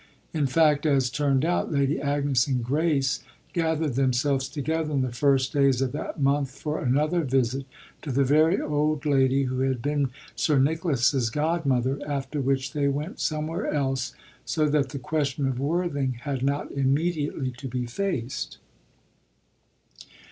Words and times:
In 0.33 0.47
fact, 0.47 0.87
as 0.87 1.11
turned 1.11 1.45
out, 1.45 1.71
Lady 1.71 2.01
Agnes 2.01 2.47
and 2.47 2.63
Grace 2.63 3.19
gathered 3.53 3.93
themselves 3.93 4.49
together 4.49 4.91
in 4.93 5.03
the 5.03 5.11
first 5.11 5.53
days 5.53 5.79
of 5.79 5.91
that 5.91 6.19
month 6.19 6.49
for 6.49 6.79
another 6.79 7.21
visit 7.23 7.67
to 8.01 8.11
the 8.11 8.23
very 8.23 8.59
old 8.59 9.05
lady 9.05 9.43
who 9.43 9.59
had 9.59 9.79
been 9.79 10.09
Sir 10.35 10.57
Nicholas's 10.57 11.29
godmother; 11.29 11.99
after 12.07 12.41
which 12.41 12.73
they 12.73 12.87
went 12.87 13.19
somewhere 13.19 13.71
else 13.71 14.15
so 14.43 14.67
that 14.69 14.89
the 14.89 14.97
question 14.97 15.45
of 15.47 15.59
Worthing 15.59 16.13
had 16.21 16.41
not 16.41 16.71
immediately 16.71 17.51
to 17.57 17.67
be 17.67 17.85
faced. 17.85 18.57